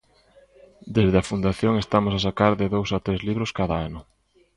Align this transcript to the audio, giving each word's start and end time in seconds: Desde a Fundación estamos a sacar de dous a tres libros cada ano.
Desde 0.95 1.17
a 1.19 1.27
Fundación 1.31 1.73
estamos 1.77 2.13
a 2.15 2.23
sacar 2.27 2.53
de 2.61 2.67
dous 2.75 2.89
a 2.97 2.99
tres 3.05 3.21
libros 3.27 3.51
cada 3.59 3.75
ano. 3.87 4.01